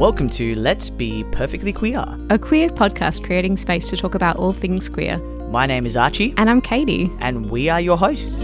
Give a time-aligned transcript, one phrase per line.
[0.00, 2.02] Welcome to Let's Be Perfectly Queer.
[2.30, 5.18] a queer podcast creating space to talk about all things queer.
[5.50, 7.12] My name is Archie, And I'm Katie.
[7.20, 8.36] and we are your hosts.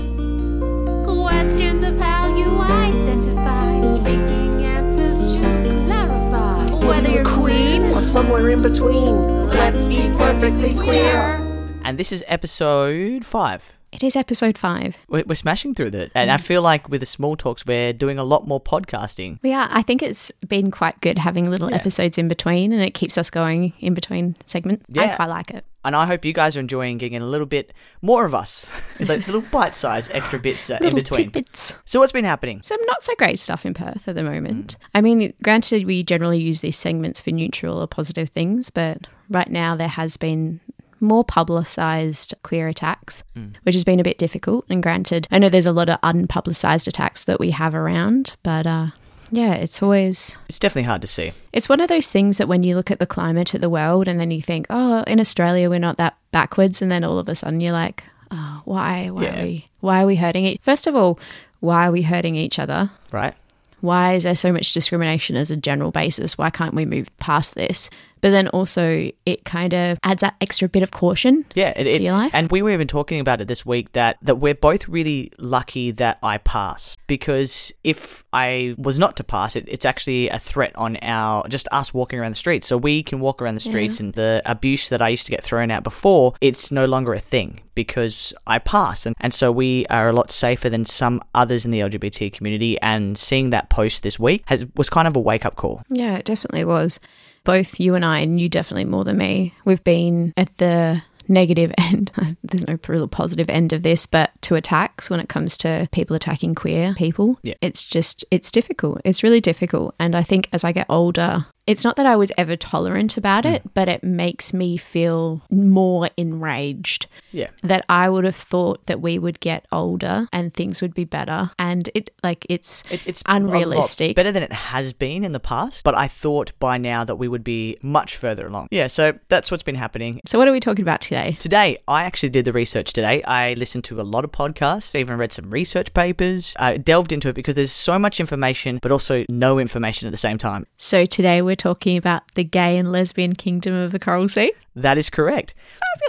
[1.07, 5.41] Questions of how you identify, seeking answers to
[5.87, 6.75] clarify.
[6.87, 9.49] Whether you're queen or somewhere in between.
[9.49, 11.41] Let's be perfectly queer.
[11.85, 13.76] And this is episode five.
[13.97, 14.95] It is episode five.
[15.09, 16.13] We're, we're smashing through it.
[16.15, 19.39] And I feel like with the small talks, we're doing a lot more podcasting.
[19.43, 21.77] Yeah, I think it's been quite good having little Yeah.
[21.77, 24.85] episodes in between and it keeps us going in between segments.
[24.93, 25.13] Yeah.
[25.13, 25.65] I quite like it.
[25.83, 27.73] And I hope you guys are enjoying getting a little bit
[28.03, 28.67] more of us,
[29.01, 31.31] like little bite sized extra bits uh, in between.
[31.31, 31.75] tidbits.
[31.87, 32.61] So, what's been happening?
[32.61, 34.77] Some not so great stuff in Perth at the moment.
[34.79, 34.87] Mm.
[34.97, 39.49] I mean, granted, we generally use these segments for neutral or positive things, but right
[39.49, 40.61] now there has been
[41.01, 43.55] more publicised queer attacks, Mm.
[43.65, 44.65] which has been a bit difficult.
[44.71, 48.67] And granted, I know there's a lot of unpublicised attacks that we have around, but
[48.67, 48.87] uh,
[49.31, 51.33] yeah, it's always It's definitely hard to see.
[51.53, 54.09] it's one of those things that when you look at the climate of the world
[54.09, 57.29] and then you think, oh, in Australia we're not that backwards, and then all of
[57.29, 59.41] a sudden you're like, oh, why, why Yeah.
[59.41, 60.63] are we, why are we hurting it?
[60.63, 61.19] First of all,
[61.61, 62.91] why are we hurting each other?
[63.11, 63.35] Right?
[63.81, 66.39] Why is there so much discrimination as a general basis?
[66.39, 67.91] Why can't we move past this?
[68.21, 71.45] But then also, it kind of adds that extra bit of caution.
[71.55, 72.35] Yeah, it, it, your life?
[72.35, 75.91] and we were even talking about it this week that that we're both really lucky
[75.93, 80.73] that I passed because if I was not to pass, it, it's actually a threat
[80.77, 82.67] on our just us walking around the streets.
[82.67, 85.43] So we can walk around the streets, and the abuse that I used to get
[85.43, 89.87] thrown out before, it's no longer a thing because I pass, and and so we
[89.87, 92.79] are a lot safer than some others in the LGBT community.
[92.81, 95.83] And seeing that post this week has was kind of a wake up call.
[95.89, 97.01] Yeah, it definitely was.
[97.45, 101.73] Both you and I, and you definitely more than me, we've been at the negative
[101.79, 102.13] end.
[102.43, 106.17] There's no real positive end of this, but to attacks when it comes to people
[106.17, 107.55] attacking queer people, Yeah.
[107.61, 109.01] it's just, it's difficult.
[109.05, 109.95] It's really difficult.
[109.99, 113.45] And I think as I get older, it's not that I was ever tolerant about
[113.45, 113.53] hmm.
[113.53, 117.49] it, but it makes me feel more enraged Yeah.
[117.63, 121.51] that I would have thought that we would get older and things would be better.
[121.59, 124.15] And it, like, it's, It, it's unrealistic.
[124.15, 127.29] better than it has been in the past, but I thought by now that we
[127.29, 128.69] would be much further along.
[128.71, 130.21] Yeah, so that's what's been happening.
[130.27, 131.37] So, what are we talking about today?
[131.41, 133.23] Today, I actually did the research today.
[133.25, 137.29] I listened to a lot of podcasts, even read some research papers, I delved into
[137.29, 140.67] it because there's so much information, but also no information at the same time.
[140.77, 144.53] So, today we're talking about the gay and lesbian kingdom of the Coral Sea.
[144.75, 145.55] That is correct.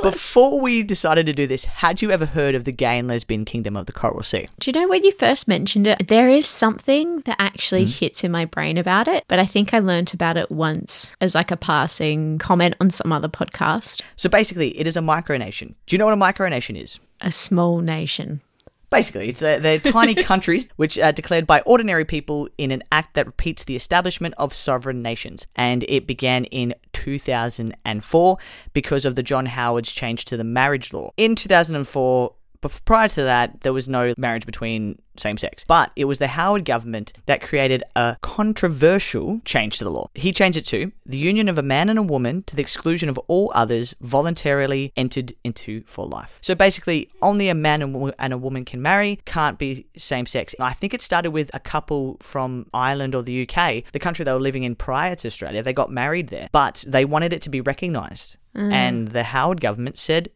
[0.04, 3.46] Before we decided to do this, had you ever heard of the gay and lesbian
[3.46, 4.50] kingdom of the Coral Sea?
[4.60, 6.08] Do you know when you first mentioned it?
[6.08, 8.06] There is something that actually mm-hmm.
[8.06, 11.34] hits in my brain about it, but I think I learnt about it once as
[11.34, 14.04] like a passing comment on some other podcast.
[14.18, 15.76] So basically, it is a micronation.
[15.86, 17.00] Do you know what a micronation is?
[17.22, 18.42] A small nation.
[18.90, 23.16] Basically, it's uh, they're tiny countries which are declared by ordinary people in an act
[23.16, 25.46] that repeats the establishment of sovereign nations.
[25.56, 28.38] And it began in 2004
[28.74, 31.12] because of the John Howard's change to the marriage law.
[31.18, 35.64] In 2004, bef- prior to that, there was no marriage between same sex.
[35.68, 40.10] But it was the Howard government that created a controversial change to the law.
[40.14, 43.10] He changed it to the union of a man and a woman to the exclusion
[43.10, 46.40] of all others voluntarily entered into for life.
[46.42, 47.82] So basically, only a man
[48.20, 50.54] and a woman can marry, can't be same sex.
[50.60, 54.34] I think it started with a couple from Ireland or the UK, the country they
[54.34, 55.64] were living in prior to Australia.
[55.64, 58.38] They got married there, but they wanted it to be recognised.
[58.56, 58.72] Mm.
[58.72, 60.30] And the Howard government said,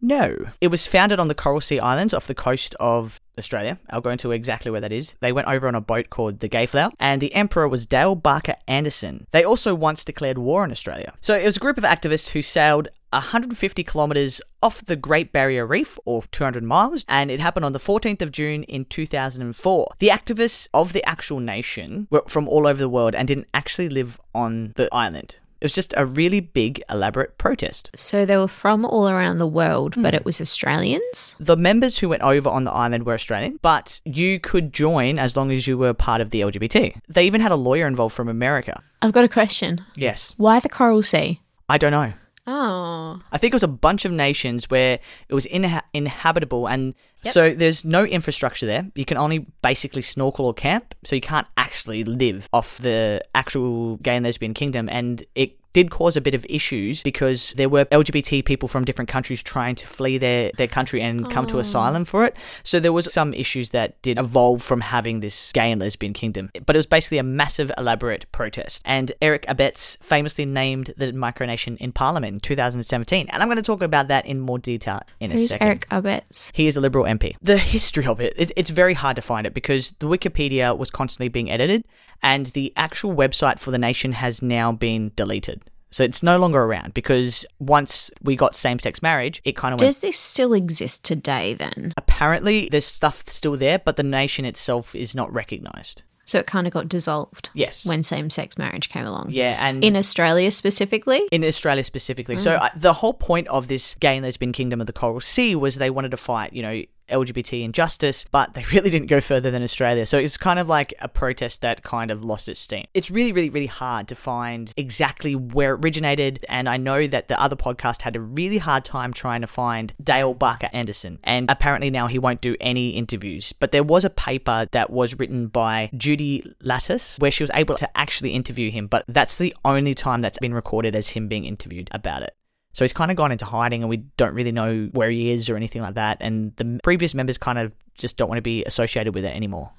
[0.00, 0.36] no.
[0.60, 3.78] It was founded on the Coral Sea Islands off the coast of Australia.
[3.90, 5.14] I'll go into exactly where that is.
[5.20, 8.54] They went over on a boat called the Gayflower, and the emperor was Dale Parker
[8.66, 9.26] Anderson.
[9.30, 11.14] They also once declared war on Australia.
[11.20, 15.66] So it was a group of activists who sailed 150 kilometers off the Great Barrier
[15.66, 19.88] Reef, or 200 miles, and it happened on the 14th of June in 2004.
[19.98, 23.88] The activists of the actual nation were from all over the world and didn't actually
[23.88, 25.36] live on the island.
[25.66, 27.90] It was just a really big, elaborate protest.
[27.96, 30.18] So, they were from all around the world, but hmm.
[30.18, 31.34] it was Australians.
[31.40, 35.36] The members who went over on the island were Australian, but you could join as
[35.36, 37.00] long as you were part of the LGBT.
[37.08, 38.80] They even had a lawyer involved from America.
[39.02, 39.84] I've got a question.
[39.96, 40.34] Yes.
[40.36, 41.40] Why the Coral Sea?
[41.68, 42.12] I don't know.
[42.46, 43.20] Oh.
[43.32, 46.94] I think it was a bunch of nations where it was inha- inhabitable, and
[47.24, 48.88] so there's no infrastructure there.
[48.94, 53.96] You can only basically snorkel or camp, so you can't actually live off the actual
[53.96, 57.84] gay and lesbian kingdom, and it did cause a bit of issues because there were
[57.86, 61.60] LGBT people from different countries trying to flee their, their country and come to oh.
[61.60, 62.34] asylum for it.
[62.64, 66.48] So there was some issues that did evolve from having this gay and lesbian kingdom.
[66.64, 68.80] But it was basically a massive, elaborate protest.
[68.86, 73.28] And Eric Abetz famously named the micronation in Parliament in 2017.
[73.28, 75.66] And I'm going to talk about that in more detail in a Who's second.
[75.66, 76.52] Eric Abetz?
[76.54, 77.36] He is a Liberal MP.
[77.42, 80.90] The history of it, it, it's very hard to find it because the Wikipedia was
[80.90, 81.84] constantly being edited
[82.22, 85.62] and the actual website for the nation has now been deleted.
[85.90, 89.80] So it's no longer around because once we got same sex marriage, it kind of
[89.80, 89.88] went.
[89.88, 91.94] Does this still exist today then?
[91.96, 96.02] Apparently, there's stuff still there, but the nation itself is not recognized.
[96.28, 97.86] So it kind of got dissolved Yes.
[97.86, 99.28] when same sex marriage came along.
[99.30, 101.22] Yeah, and In Australia specifically?
[101.30, 102.34] in Australia specifically.
[102.34, 102.40] Mm.
[102.40, 105.54] So uh, the whole point of this gay and lesbian kingdom of the Coral Sea
[105.54, 109.50] was they wanted to fight, you know, LGBT injustice, but they really didn't go further
[109.50, 110.06] than Australia.
[110.06, 112.86] So it's kind of like a protest that kind of lost its steam.
[112.94, 117.28] It's really, really, really hard to find exactly where it originated, and I know that
[117.28, 121.50] the other podcast had a really hard time trying to find Dale Parker Anderson, and
[121.50, 123.52] apparently now he won't do any interviews.
[123.52, 127.76] But there was a paper that was written by Judy Lattis where she was able
[127.76, 131.44] to actually interview him, but that's the only time that's been recorded as him being
[131.44, 132.34] interviewed about it.
[132.76, 135.48] So he's kind of gone into hiding, and we don't really know where he is
[135.48, 136.18] or anything like that.
[136.20, 139.70] And the previous members kind of just don't want to be associated with it anymore.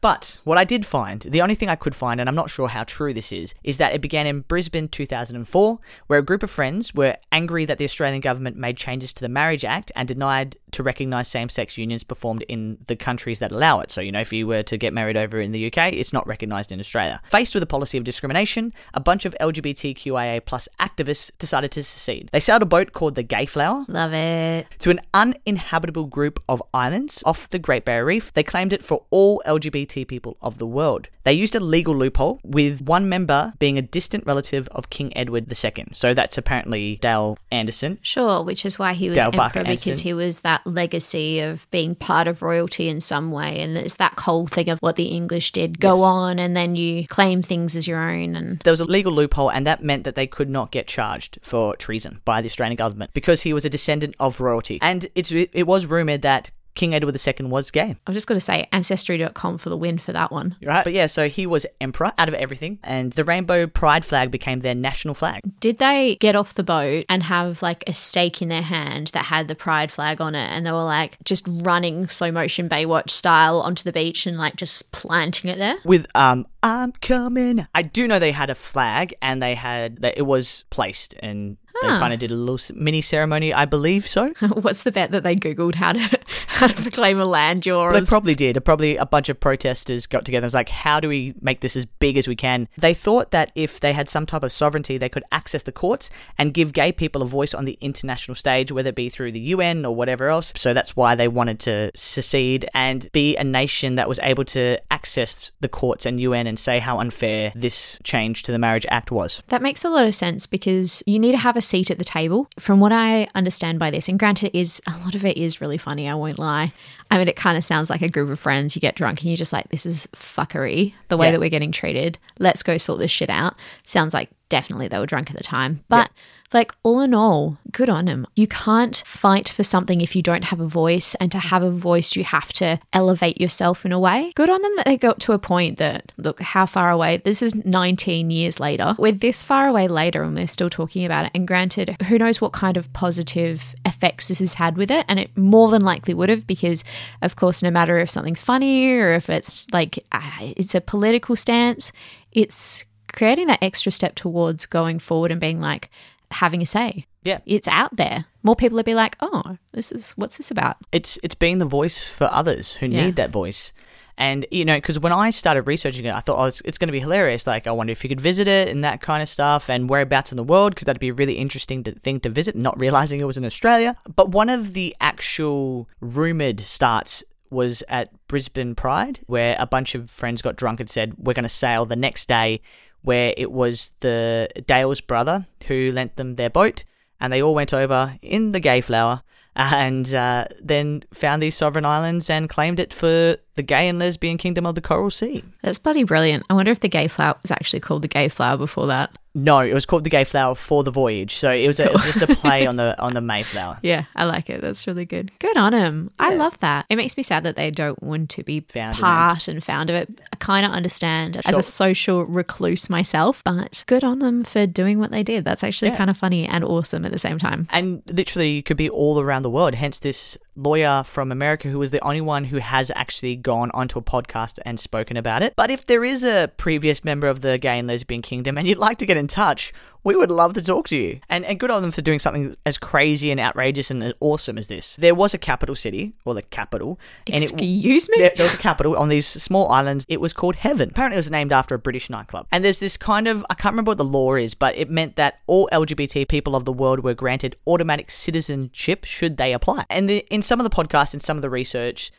[0.00, 2.68] But what I did find, the only thing I could find, and I'm not sure
[2.68, 6.50] how true this is, is that it began in Brisbane 2004, where a group of
[6.50, 10.56] friends were angry that the Australian government made changes to the Marriage Act and denied
[10.72, 13.90] to recognise same sex unions performed in the countries that allow it.
[13.90, 16.26] So, you know, if you were to get married over in the UK, it's not
[16.26, 17.20] recognised in Australia.
[17.30, 22.28] Faced with a policy of discrimination, a bunch of LGBTQIA plus activists decided to secede.
[22.32, 24.66] They sailed a boat called the Gayflower Love it.
[24.80, 28.32] to an uninhabitable group of islands off the Great Barrier Reef.
[28.32, 31.08] They claimed it for all LGBT people of the world.
[31.24, 35.50] They used a legal loophole, with one member being a distant relative of King Edward
[35.50, 35.86] II.
[35.92, 37.98] So that's apparently Dale Anderson.
[38.02, 40.04] Sure, which is why he was Dale emperor Parker because Anderson.
[40.04, 44.18] he was that legacy of being part of royalty in some way, and it's that
[44.20, 45.80] whole thing of what the English did.
[45.80, 46.02] Go Yes.
[46.04, 49.50] on, and then you claim things as your own, and There was a legal loophole,
[49.50, 53.12] and that meant that they could not get charged for treason by the Australian government
[53.14, 54.78] because he was a descendant of royalty.
[54.82, 57.96] And it's it was rumored that King Edward II was gay.
[58.06, 60.56] I've just got to say, Ancestry.com for the win for that one.
[60.62, 60.84] Right?
[60.84, 64.60] But yeah, so he was emperor out of everything, and the rainbow pride flag became
[64.60, 65.42] their national flag.
[65.60, 69.26] Did they get off the boat and have like a stake in their hand that
[69.26, 73.10] had the pride flag on it, and they were like just running slow motion Baywatch
[73.10, 75.76] style onto the beach and like just planting it there?
[75.84, 77.66] with um I'm coming.
[77.74, 81.58] I do know they had a flag and they had that it was placed and
[81.82, 81.98] they Huh.
[81.98, 84.28] kind of did a little mini ceremony, I believe so.
[84.40, 87.92] What's the bet that they googled how to how to proclaim a land yours?
[87.98, 88.62] They probably did.
[88.64, 91.76] Probably a bunch of protesters got together and was like, how do we make this
[91.76, 92.68] as big as we can?
[92.78, 96.10] They thought that if they had some type of sovereignty, they could access the courts
[96.38, 99.40] and give gay people a voice on the international stage, whether it be through the
[99.40, 100.52] UN or whatever else.
[100.56, 104.78] So that's why they wanted to secede and be a nation that was able to
[104.90, 109.10] access the courts and UN and say how unfair this change to the Marriage Act
[109.10, 109.42] was.
[109.48, 112.04] That makes a lot of sense because you need to have a seat at the
[112.04, 112.48] table.
[112.58, 115.60] From what I understand by this, and granted, it is a lot of it is
[115.60, 116.08] really funny.
[116.08, 116.72] I won't lie.
[117.10, 118.76] I mean, it kind of sounds like a group of friends.
[118.76, 121.32] You get drunk and you're just like, "This is fuckery." The way Yeah.
[121.32, 122.18] that we're getting treated.
[122.38, 123.54] Let's go sort this shit out.
[123.84, 126.10] Sounds like definitely they were drunk at the time, but.
[126.52, 128.28] Like, all in all, good on them.
[128.36, 131.70] You can't fight for something if you don't have a voice, and to have a
[131.72, 134.30] voice, you have to elevate yourself in a way.
[134.36, 137.16] Good on them that they got to a point that, look, how far away?
[137.16, 138.94] This is 19 years later.
[138.96, 141.32] We're this far away later, and we're still talking about it.
[141.34, 145.06] And granted, who knows what kind of positive effects this has had with it?
[145.08, 146.84] And it more than likely would have, because,
[147.20, 149.98] of course, no matter if something's funny or if it's like
[150.40, 151.90] it's a political stance,
[152.30, 155.90] it's creating that extra step towards going forward and being like,
[156.30, 157.06] having a say.
[157.22, 157.38] Yeah.
[157.46, 158.26] It's out there.
[158.42, 160.76] More people would be like, oh, this is what's this about?
[160.92, 163.06] it's it's being the voice for others who Yeah.
[163.06, 163.72] need that voice.
[164.18, 166.86] And you know, because when I started researching it, I thought, oh, it's, it's going
[166.88, 167.46] to be hilarious.
[167.48, 170.30] Like, I wonder if you could visit it and that kind of stuff, and whereabouts
[170.30, 172.54] in the world, because that'd be a really interesting to, thing to visit.
[172.54, 178.10] Not realizing it was in Australia, but one of the actual rumored starts was at
[178.28, 181.84] Brisbane Pride, where a bunch of friends got drunk and said, "We're going to sail
[181.86, 182.60] the next day."
[183.04, 186.84] Where it was the Dale's brother who lent them their boat,
[187.20, 189.22] and they all went over in the Gayflower
[189.56, 194.36] and uh, then found these sovereign islands and claimed it for the gay and lesbian
[194.36, 195.44] kingdom of the Coral Sea.
[195.62, 196.44] That's bloody brilliant.
[196.50, 199.16] I wonder if the gay flower was actually called the gay flower before that.
[199.36, 201.34] No, it was called the Gay Flower for the voyage.
[201.34, 203.78] So it was, a, it was just a play on the on the Mayflower.
[203.82, 204.60] Yeah, I like it.
[204.60, 205.32] That's really good.
[205.40, 206.10] Good on him.
[206.18, 206.86] I love that.
[206.88, 209.96] It makes me sad that they don't want to be Found part and found of
[209.96, 210.20] it.
[210.32, 214.98] I kind of understand as a social recluse myself, but good on them for doing
[215.00, 215.44] what they did.
[215.44, 215.96] That's actually Yeah.
[215.96, 217.66] kind of funny and awesome at the same time.
[217.72, 219.74] And literally could be all around the world.
[219.74, 223.98] Hence, this lawyer from America who was the only one who has actually gone onto
[223.98, 225.54] a podcast and spoken about it.
[225.56, 228.78] But if there is a previous member of the gay and lesbian kingdom and you'd
[228.78, 229.72] like to get in touch,
[230.04, 231.20] we would love to talk to you.
[231.28, 234.68] And, and good on them for doing something as crazy and outrageous and awesome as
[234.68, 234.96] this.
[234.96, 236.98] There was a capital city, or the capital.
[237.26, 238.18] and it- Excuse me?
[238.18, 240.04] there, there was a capital on these small islands.
[240.08, 240.90] It was called Heaven.
[240.90, 242.46] Apparently, it was named after a British nightclub.
[242.52, 245.16] And there's this kind of I can't remember what the law is, but it meant
[245.16, 249.86] that all LGBT people of the world were granted automatic citizenship should they apply.
[249.88, 252.12] And the, in some of the podcasts and some of the research.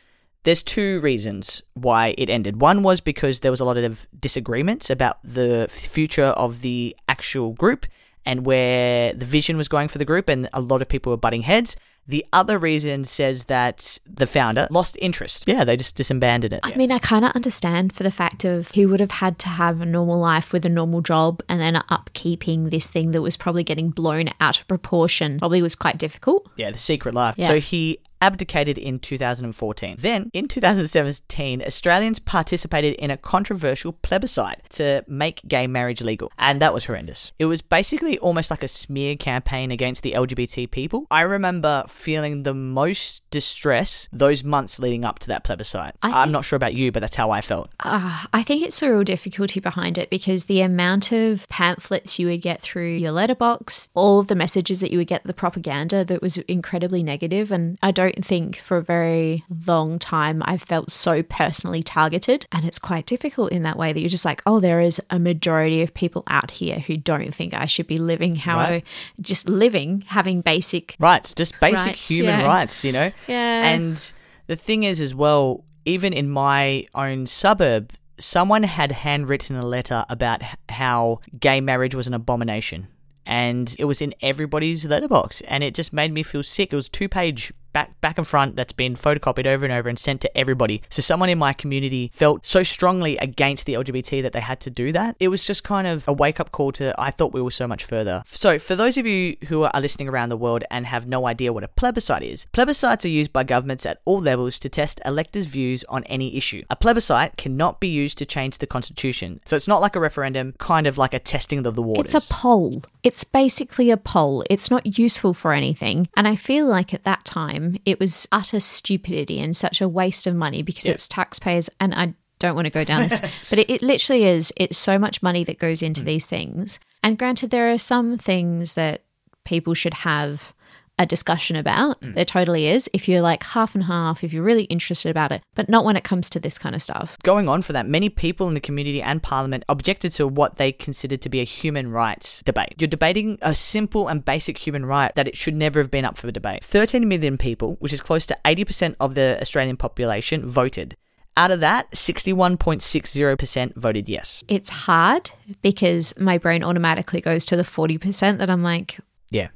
[0.44, 2.60] There's two reasons why it ended.
[2.60, 7.52] One was because there was a lot of disagreements about the future of the actual
[7.52, 7.86] group
[8.24, 11.16] and where the vision was going for the group, and a lot of people were
[11.16, 11.76] butting heads.
[12.08, 15.44] The other reason says that the founder lost interest.
[15.46, 16.60] Yeah, they just disbanded it.
[16.62, 19.48] I mean, I kind of understand for the fact of he would have had to
[19.48, 23.36] have a normal life with a normal job and then upkeeping this thing that was
[23.36, 26.48] probably getting blown out of proportion probably was quite difficult.
[26.56, 27.34] Yeah, the secret life.
[27.36, 27.48] Yeah.
[27.48, 29.96] So he abdicated in 2014.
[29.98, 36.60] Then, in 2017, Australians participated in a controversial plebiscite to make gay marriage legal, and
[36.60, 37.32] that was horrendous.
[37.38, 41.06] It was basically almost like a smear campaign against the LGBT people.
[41.10, 45.94] I remember feeling the most distress those months leading up to that plebiscite.
[46.02, 47.70] I I'm not sure about you, but that's how I felt.
[47.80, 52.26] Uh, I think it's a real difficulty behind it because the amount of pamphlets you
[52.28, 56.04] would get through your letterbox, all of the messages that you would get, the propaganda
[56.04, 60.90] that was incredibly negative, and I don't think for a very long time I've felt
[60.92, 62.46] so personally targeted.
[62.52, 65.18] And it's quite difficult in that way that you're just like, oh, there is a
[65.18, 68.84] majority of people out here who don't think I should be living how Right.
[68.84, 70.96] I just living, having basic.
[70.98, 72.46] rights, just basic Rights, human yeah.
[72.46, 73.10] rights, you know?
[73.26, 73.64] Yeah.
[73.68, 74.12] And
[74.46, 80.04] the thing is, as well, even in my own suburb, someone had handwritten a letter
[80.08, 82.88] about how gay marriage was an abomination.
[83.28, 86.72] And it was in everybody's letterbox, and it just made me feel sick.
[86.72, 89.98] It was two page back back and front that's been photocopied over and over and
[89.98, 90.80] sent to everybody.
[90.88, 94.70] So someone in my community felt so strongly against the LGBT that they had to
[94.70, 95.14] do that.
[95.20, 97.68] It was just kind of a wake up call to I thought we were so
[97.68, 98.24] much further.
[98.30, 101.52] So for those of you who are listening around the world and have no idea
[101.52, 105.44] what a plebiscite is, plebiscites are used by governments at all levels to test electors'
[105.44, 106.62] views on any issue.
[106.70, 109.40] A plebiscite cannot be used to change the constitution.
[109.44, 112.14] So it's not like a referendum, kind of like a testing of the waters.
[112.14, 112.84] It's a poll.
[113.02, 114.44] It's basically a poll.
[114.48, 116.08] It's not useful for anything.
[116.16, 120.26] And I feel like at that time, it was utter stupidity and such a waste
[120.26, 121.68] of money because it's taxpayers.
[121.80, 123.20] And I don't want to go down this,
[123.50, 124.52] but it, it literally is.
[124.56, 126.06] It's so much money that goes into mm.
[126.06, 126.78] these things.
[127.02, 129.02] And granted, there are some things that
[129.44, 130.52] people should have
[130.98, 132.00] a discussion about.
[132.00, 132.14] Mm.
[132.14, 132.88] There totally is.
[132.92, 135.96] If you're like half and half, if you're really interested about it, but not when
[135.96, 137.18] it comes to this kind of stuff.
[137.22, 140.72] going on for that, many people in the community and parliament objected to what they
[140.72, 142.74] considered to be a human rights debate.
[142.78, 146.16] You're debating a simple and basic human right that it should never have been up
[146.16, 146.64] for debate.
[146.64, 150.96] 13 million people, which is close to 80% of the Australian population, voted.
[151.38, 154.42] Out of that, 61.60% voted yes.
[154.48, 158.98] It's hard because my brain automatically goes to the 40% that I'm like,
[159.30, 159.48] Yeah.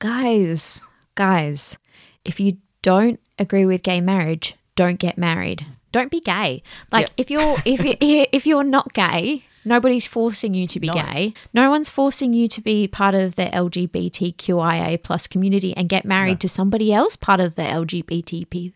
[0.00, 0.82] Guys,
[1.14, 1.78] guys,
[2.24, 5.66] if you don't agree with gay marriage, don't get married.
[5.92, 6.62] Don't be gay.
[6.90, 7.94] Like if you're if you
[8.32, 10.94] if you're not gay, nobody's forcing you to be No.
[10.94, 11.34] gay.
[11.52, 16.40] No one's forcing you to be part of the LGBTQIA plus community and get married
[16.40, 18.72] to somebody else part of the LGBTP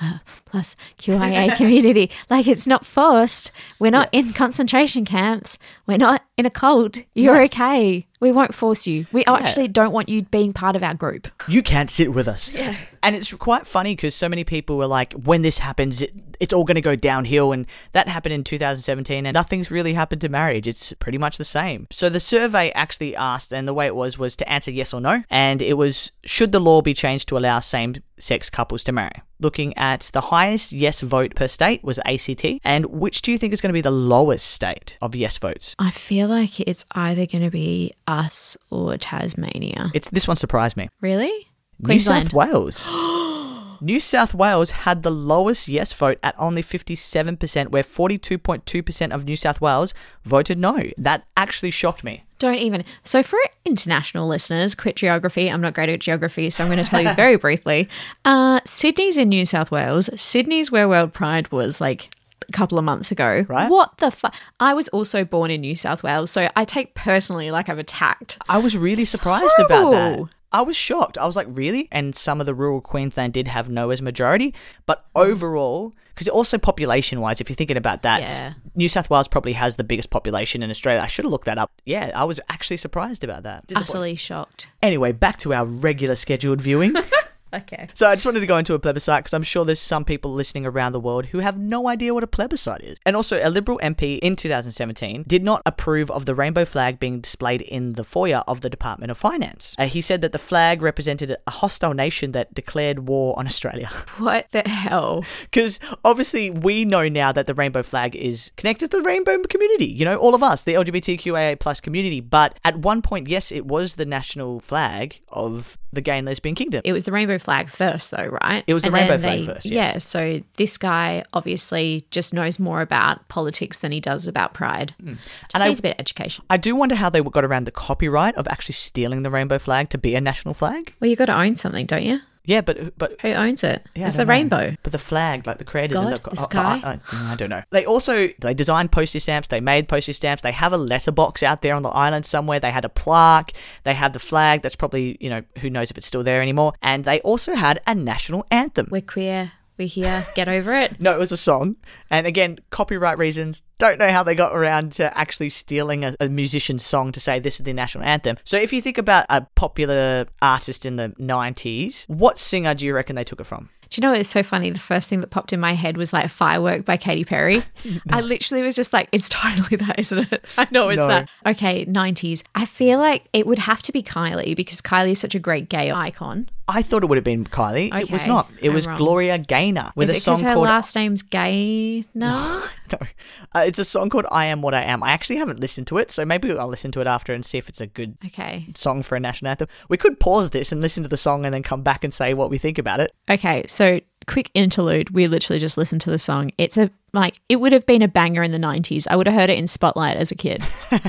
[0.00, 2.10] uh, plus QIA community.
[2.28, 3.50] Like it's not forced.
[3.78, 5.58] We're not in concentration camps.
[5.86, 6.98] We're not in a cult.
[7.14, 8.06] You're okay.
[8.20, 9.06] We won't force you.
[9.12, 11.28] We actually don't want you being part of our group.
[11.46, 12.50] You can't sit with us.
[12.52, 12.76] Yeah.
[13.02, 16.52] And it's quite funny because so many people were like, when this happens, it, it's
[16.52, 17.52] all going to go downhill.
[17.52, 20.66] And that happened in 2017, and nothing's really happened to marriage.
[20.66, 21.86] It's pretty much the same.
[21.90, 25.00] So the survey actually asked, and the way it was, was to answer yes or
[25.00, 25.22] no.
[25.30, 29.22] And it was, should the law be changed to allow same sex couples to marry?
[29.40, 32.44] Looking at the highest yes vote per state was ACT.
[32.64, 35.74] And which do you think is going to be the lowest state of yes votes?
[35.78, 39.90] I feel like it's either going to be us or Tasmania.
[39.94, 40.88] It's This one surprised me.
[41.00, 41.48] Really?
[41.80, 42.24] New Queensland.
[42.24, 42.88] South Wales.
[43.80, 49.36] New South Wales had the lowest yes vote at only 57%, where 42.2% of New
[49.36, 49.94] South Wales
[50.24, 50.90] voted no.
[50.96, 52.24] That actually shocked me.
[52.38, 52.84] Don't even.
[53.04, 55.50] So, for international listeners, quit geography.
[55.50, 57.88] I'm not great at geography, so I'm going to tell you very briefly.
[58.24, 60.08] Uh, Sydney's in New South Wales.
[60.20, 62.10] Sydney's where World Pride was like
[62.48, 63.44] a couple of months ago.
[63.48, 63.68] Right.
[63.70, 64.34] What the fuck?
[64.60, 68.38] I was also born in New South Wales, so I take personally like I've attacked.
[68.48, 70.28] I was really surprised about that.
[70.52, 71.18] I was shocked.
[71.18, 71.88] I was like, really?
[71.92, 74.54] And some of the rural Queensland did have no as majority,
[74.86, 78.54] but overall, because also population wise, if you're thinking about that, Yeah.
[78.74, 81.00] New South Wales probably has the biggest population in Australia.
[81.02, 81.70] I should have looked that up.
[81.84, 83.64] Yeah, I was actually surprised about that.
[83.74, 84.68] Utterly shocked.
[84.82, 86.94] Anyway, back to our regular scheduled viewing.
[87.52, 87.88] Okay.
[87.94, 90.32] So I just wanted to go into a plebiscite because I'm sure there's some people
[90.32, 92.98] listening around the world who have no idea what a plebiscite is.
[93.06, 97.20] And also, a Liberal MP in 2017 did not approve of the rainbow flag being
[97.20, 99.74] displayed in the foyer of the Department of Finance.
[99.78, 103.90] Uh, he said that the flag represented a hostile nation that declared war on Australia.
[104.18, 105.24] What the hell?
[105.42, 109.86] Because obviously, we know now that the rainbow flag is connected to the rainbow community.
[109.86, 112.20] You know, all of us, the LGBTQIA plus community.
[112.20, 116.54] But at one point, yes, it was the national flag of the gay and lesbian
[116.54, 116.82] kingdom.
[116.84, 118.62] It was the rainbow flag first, though, right?
[118.66, 119.72] It was the And rainbow flag they- first, yes.
[119.94, 119.98] Yeah.
[119.98, 124.94] So this guy obviously just knows more about politics than he does about pride.
[124.98, 125.14] Just Hmm.
[125.54, 126.44] And I- needs a bit of education.
[126.50, 129.88] I do wonder how they got around the copyright of actually stealing the rainbow flag
[129.90, 130.94] to be a national flag.
[131.00, 132.20] Well, you got to own something, don't you?
[132.48, 133.86] Yeah, but but Who owns it?
[133.94, 134.30] yeah, it's the know.
[134.30, 134.74] rainbow.
[134.82, 136.80] But the flag, like the creator, God, of the sky?
[136.82, 137.62] I, I- mm, I don't know.
[137.70, 139.48] They also they designed postage stamps.
[139.48, 140.42] They made postage stamps.
[140.42, 142.58] They have a letterbox out there on the island somewhere.
[142.58, 143.52] They had a plaque.
[143.84, 144.62] They have the flag.
[144.62, 146.72] That's probably you know who knows if it's still there anymore.
[146.80, 148.88] And they also had a national anthem.
[148.90, 149.52] We're queer.
[149.78, 150.26] We're here.
[150.34, 151.00] Get over it.
[151.00, 151.76] No, it was a song.
[152.10, 153.62] And again, copyright reasons.
[153.78, 157.38] Don't know how they got around to actually stealing a, a musician's song to say
[157.38, 158.38] this is the national anthem.
[158.42, 162.92] So if you think about a popular artist in the 90s, what singer do you
[162.92, 163.68] reckon they took it from?
[163.90, 164.70] Do you know it's so funny?
[164.70, 167.62] The first thing that popped in my head was like Firework by Katy Perry.
[168.10, 170.44] I literally was just like, it's totally that, isn't it?
[170.58, 171.08] I know it's No.
[171.08, 171.30] that.
[171.46, 172.42] Okay, 90s.
[172.54, 175.68] I feel like it would have to be Kylie because Kylie is such a great
[175.68, 176.48] gay icon.
[176.70, 177.98] I thought it would have been Kylie.
[177.98, 178.50] It was not.
[178.60, 178.96] It I'm was wrong.
[178.98, 182.04] Gloria Gaynor with is a song her called last name's Gay?
[182.14, 182.62] No.
[182.90, 183.06] No.
[183.54, 185.02] Uh, it's a song called I Am What I Am.
[185.02, 187.58] I actually haven't listened to it, so maybe I'll listen to it after and see
[187.58, 188.66] if it's a good Okay.
[188.74, 189.68] song for a national anthem.
[189.90, 192.32] We could pause this and listen to the song and then come back and say
[192.32, 193.12] what we think about it.
[193.28, 195.10] Okay, so quick interlude.
[195.10, 196.50] We literally just listened to the song.
[196.58, 199.06] It's a like it would have been a banger in the 90s.
[199.10, 200.62] I would have heard it in Spotlight as a kid.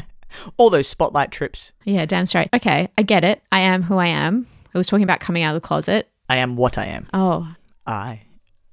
[0.58, 1.72] All those spotlight trips.
[1.86, 2.50] yeah, damn straight.
[2.54, 3.42] Okay, I get it.
[3.52, 4.46] I am who I am.
[4.74, 6.08] I was talking about coming out of the closet.
[6.30, 7.08] I am what I am.
[7.14, 7.56] Oh,
[7.88, 8.22] I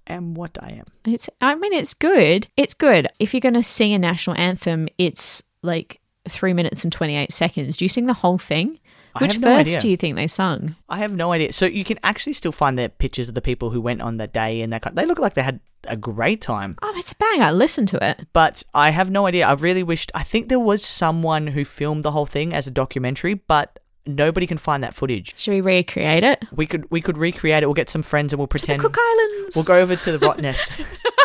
[0.07, 0.85] am what I am.
[1.07, 2.47] It's I mean it's good.
[2.59, 3.09] It's good.
[3.19, 7.79] If you're going to sing a national anthem, it's like 3 minutes and 28 seconds.
[7.79, 8.79] Do you sing the whole thing?
[9.17, 9.81] I Which no verse idea.
[9.81, 10.77] do you think they sung?
[10.89, 11.53] I have no idea.
[11.53, 14.33] So you can actually still find the pictures of the people who went on that
[14.33, 14.97] day and that kind.
[14.97, 16.77] They look like they had a great time.
[16.83, 17.53] Oh, it's a banger.
[17.53, 18.27] Listen to it.
[18.33, 19.47] But I have no idea.
[19.47, 20.11] I really wished.
[20.15, 24.47] I think there was someone who filmed the whole thing as a documentary, but nobody
[24.47, 25.35] can find that footage.
[25.37, 26.45] Should we recreate it?
[26.53, 27.67] We could we could recreate it.
[27.67, 28.81] We'll get some friends and we'll The pretend.
[28.81, 29.57] Cook Islands.
[29.57, 30.71] We'll go over to the Rottnest.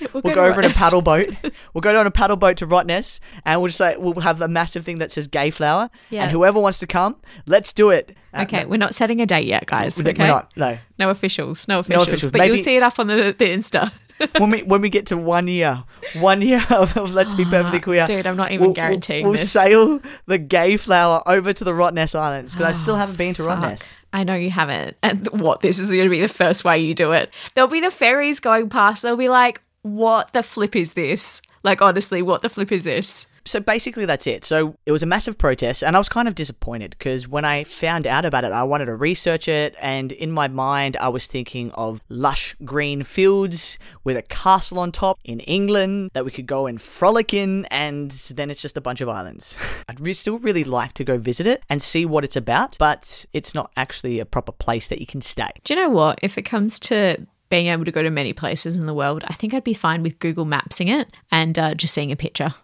[0.12, 1.30] We'll We'll to go over in a paddle boat.
[1.74, 4.48] We'll go on a paddle boat to Rottnest, and we'll just say we'll have a
[4.48, 6.22] massive thing that says "Gay Flower," Yeah.
[6.22, 8.16] and whoever wants to come, let's do it.
[8.34, 9.96] Uh, Okay, we're not setting a date yet, guys.
[10.02, 10.26] we're okay?
[10.26, 10.50] not.
[10.56, 10.78] No.
[10.98, 11.66] No officials.
[11.68, 12.08] No officials.
[12.08, 12.32] officials.
[12.32, 13.92] But Maybe- you'll see it up on the, the Insta.
[14.38, 15.82] when we when we get to one year,
[16.18, 19.26] one year of, of Let's Be Perfectly Queer, Dude, I'm not even we'll- we'll- guaranteeing
[19.26, 23.34] We'll, sail the Gay Flower over to the Rottnest Islands because I still haven't been
[23.34, 23.58] to Fuck.
[23.60, 23.94] Rottnest.
[24.12, 24.96] I know you haven't.
[25.02, 25.60] And what?
[25.60, 27.32] This is going to be the first way you do it.
[27.54, 29.02] There'll be the ferries going past.
[29.02, 31.42] They'll be like, what the flip is this?
[31.62, 33.26] Like, honestly, what the flip is this?
[33.46, 34.44] So basically, that's it.
[34.44, 37.64] So it was a massive protest, and I was kind of disappointed because when I
[37.64, 41.26] found out about it, I wanted to research it, and in my mind, I was
[41.26, 46.46] thinking of lush green fields with a castle on top in England that we could
[46.46, 49.56] go and frolic in, and then it's just a bunch of islands.
[49.88, 53.24] I'd re- still really like to go visit it and see what it's about, but
[53.32, 55.50] it's not actually a proper place that you can stay.
[55.64, 56.18] Do you know what?
[56.22, 59.34] If it comes to being able to go to many places in the world, I
[59.34, 62.54] think I'd be fine with Google Mapsing it and uh, just seeing a picture.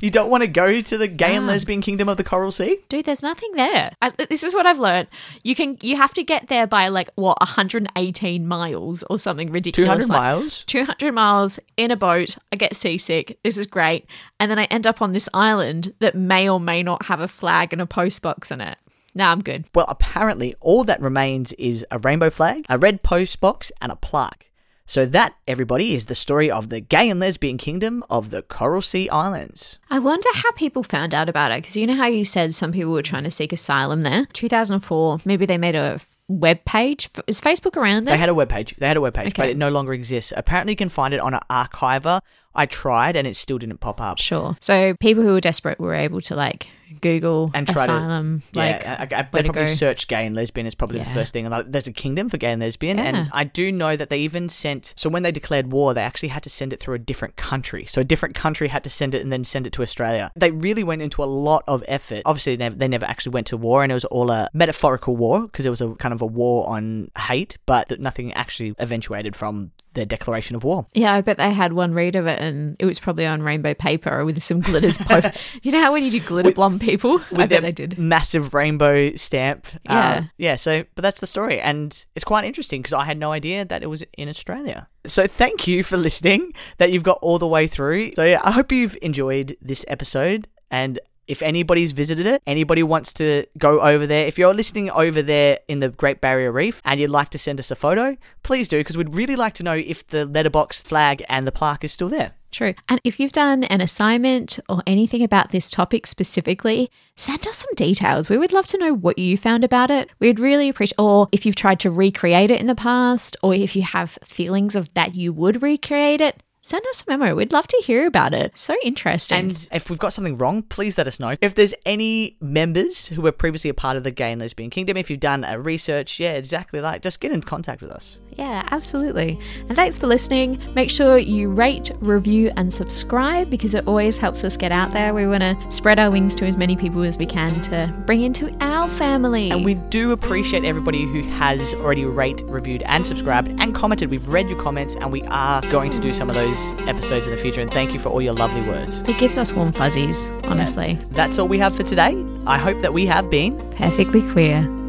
[0.00, 2.78] You don't want to go to the gay and lesbian kingdom of the Coral Sea?
[2.88, 3.90] Dude, there's nothing there.
[4.02, 5.08] I, this is what I've learned.
[5.42, 9.86] You can you have to get there by like what 118 miles or something ridiculous.
[9.86, 10.64] 200 like- miles?
[10.64, 12.36] 200 miles in a boat.
[12.52, 13.38] I get seasick.
[13.42, 14.06] This is great.
[14.38, 17.28] And then I end up on this island that may or may not have a
[17.28, 18.76] flag and a post box in it.
[19.14, 19.64] Nah, I'm good.
[19.74, 23.96] Well, apparently, all that remains is a rainbow flag, a red post box, and a
[23.96, 24.46] plaque.
[24.86, 28.82] So, that, everybody, is the story of the gay and lesbian kingdom of the Coral
[28.82, 29.78] Sea Islands.
[29.88, 32.72] I wonder how people found out about it because you know how you said some
[32.72, 34.26] people were trying to seek asylum there.
[34.32, 37.08] 2004, maybe they made a web page.
[37.28, 38.14] Is Facebook around there?
[38.14, 38.76] They had a webpage.
[38.76, 39.50] They had a webpage, but Okay.
[39.52, 40.32] it no longer exists.
[40.36, 42.20] Apparently, you can find it on an archiver
[42.52, 44.18] I tried and it still didn't pop up.
[44.18, 44.56] Sure.
[44.60, 46.68] So people who were desperate were able to like
[47.00, 49.66] Google And try to- like yeah, I, I, they probably go.
[49.74, 51.46] search gay and lesbian is probably the first thing.
[51.46, 53.04] And like, there's a kingdom for gay and lesbian, Yeah.
[53.04, 54.92] and I do know that they even sent.
[54.96, 57.84] So when they declared war, they actually had to send it through a different country.
[57.86, 60.30] So a different country had to send it and then send it to Australia.
[60.36, 62.22] They really went into a lot of effort.
[62.26, 65.16] Obviously, they never, they never actually went to war, and it was all a metaphorical
[65.16, 68.74] war because it was a kind of a war on hate, but that nothing actually
[68.78, 70.86] eventuated from their declaration of war.
[70.94, 73.74] Yeah, I bet they had one read of it and it was probably on rainbow
[73.74, 74.96] paper with some glitters.
[74.98, 75.30] po-
[75.62, 77.20] you know how when you do glitter blonde people?
[77.32, 77.98] I bet they did.
[77.98, 79.66] massive rainbow stamp.
[79.84, 80.14] Yeah.
[80.14, 80.56] Um, yeah.
[80.56, 83.82] So, but that's the story, and it's quite interesting because I had no idea that
[83.82, 84.88] it was in Australia.
[85.06, 86.52] So, thank you for listening.
[86.78, 88.14] That you've got all the way through.
[88.14, 90.98] So, yeah, I hope you've enjoyed this episode, and.
[91.30, 95.60] If anybody's visited it, anybody wants to go over there, if you're listening over there
[95.68, 98.78] in the Great Barrier Reef and you'd like to send us a photo, please do
[98.78, 102.08] because we'd really like to know if the letterbox flag and the plaque is still
[102.08, 102.32] there.
[102.50, 102.74] True.
[102.88, 107.74] And if you've done an assignment or anything about this topic specifically, send us some
[107.76, 108.28] details.
[108.28, 110.10] We would love to know what you found about it.
[110.18, 113.76] We'd really appreciate, or if you've tried to recreate it in the past, or if
[113.76, 117.34] you have feelings of that you would recreate it, send us a memo.
[117.34, 118.56] We'd love to hear about it.
[118.56, 119.38] So interesting.
[119.38, 121.36] And if we've got something wrong, please let us know.
[121.40, 124.96] If there's any members who were previously a part of the Gay and Lesbian Kingdom,
[124.96, 128.18] if you've done a research, yeah, exactly like, just get in contact with us.
[128.30, 129.38] Yeah, absolutely.
[129.68, 130.62] And thanks for listening.
[130.74, 135.12] Make sure you rate, review, and subscribe because it always helps us get out there.
[135.12, 138.22] We want to spread our wings to as many people as we can to bring
[138.22, 139.50] into our family.
[139.50, 144.08] And we do appreciate everybody who has already rated, reviewed, and subscribed and commented.
[144.08, 147.34] We've read your comments and we are going to do some of those episodes in
[147.34, 147.60] the future.
[147.60, 149.00] And thank you for all your lovely words.
[149.02, 150.98] it gives us warm fuzzies, honestly.
[151.12, 152.14] That's all we have for today.
[152.46, 154.79] I hope that we have been Perfectly queer.